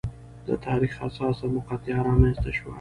د 0.47 0.49
تاریخ 0.65 0.91
حساسه 1.01 1.45
مقطعه 1.57 1.99
رامنځته 2.07 2.49
شوه. 2.57 2.69